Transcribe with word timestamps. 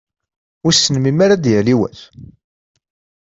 Wissen 0.63 0.95
melmi 0.99 1.21
ara 1.25 1.35
d-yali 1.43 1.75
wass? 1.79 2.01